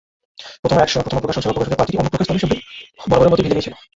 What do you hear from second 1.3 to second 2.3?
সেবা প্রকাশনী, পাঞ্জেরি, অন্যপ্রকাশের